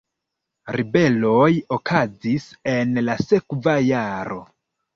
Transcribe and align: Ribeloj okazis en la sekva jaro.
Ribeloj 0.75 1.49
okazis 1.77 2.49
en 2.73 2.99
la 3.07 3.19
sekva 3.29 3.79
jaro. 3.93 4.43